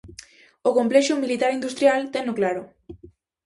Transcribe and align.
O 0.67 0.71
complexo 0.77 1.13
militar-industrial 1.23 1.99
teno 2.13 2.33
claro. 2.39 2.63